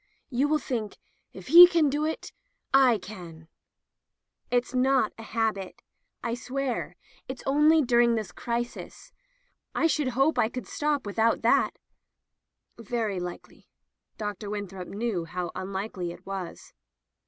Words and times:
You 0.31 0.47
will 0.47 0.57
think, 0.57 0.97
*if 1.31 1.49
he 1.49 1.67
can 1.67 1.87
do 1.87 2.05
it, 2.05 2.31
I 2.73 2.97
can/'* 2.97 3.47
"It's 4.49 4.73
not 4.73 5.13
a 5.19 5.21
habit. 5.21 5.83
I 6.23 6.33
swear, 6.33 6.95
it's 7.27 7.43
only 7.45 7.83
during 7.83 8.15
this 8.15 8.31
crisis. 8.31 9.11
I 9.75 9.85
should 9.85 10.07
hope 10.17 10.39
I 10.39 10.49
could 10.49 10.65
stop 10.65 11.05
with 11.05 11.19
out 11.19 11.43
that." 11.43 11.77
"Very 12.79 13.19
likely." 13.19 13.67
Dr. 14.17 14.49
Winthrop 14.49 14.87
knew 14.87 15.25
how 15.25 15.51
unlikely 15.53 16.11
it 16.11 16.25
was. 16.25 16.73